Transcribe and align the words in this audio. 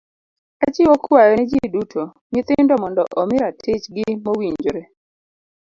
Achiwo 0.65 0.93
kwayo 1.03 1.31
ne 1.35 1.45
ji 1.49 1.57
duto, 1.73 2.03
nyithindo 2.31 2.73
mondo 2.81 3.01
omi 3.21 3.35
ratich 3.43 3.85
gi 3.93 4.05
mowinjore. 4.23 4.83